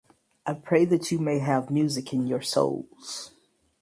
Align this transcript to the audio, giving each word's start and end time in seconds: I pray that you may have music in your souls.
I 0.47 0.53
pray 0.55 0.85
that 0.85 1.11
you 1.11 1.19
may 1.19 1.37
have 1.37 1.69
music 1.69 2.11
in 2.11 2.25
your 2.25 2.41
souls. 2.41 3.33